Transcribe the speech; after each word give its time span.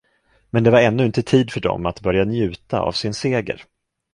Men 0.49 0.63
det 0.63 0.71
var 0.71 0.81
ännu 0.81 1.05
inte 1.05 1.23
tid 1.23 1.51
för 1.51 1.59
dem 1.61 1.85
att 1.85 2.01
börja 2.01 2.25
njuta 2.25 2.79
av 2.79 2.91
sin 2.91 3.13
seger. 3.13 3.63